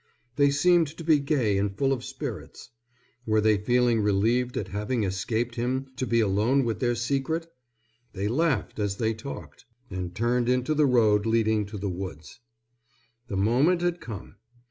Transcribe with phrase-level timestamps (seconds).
[0.35, 2.71] They seemed to be gay and full of spirits.
[3.27, 7.45] Were they feeling relieved at having escaped him to be alone with their secret?
[8.13, 12.39] They laughed as they talked, and turned into the road leading to the woods.
[13.27, 14.37] The moment had come.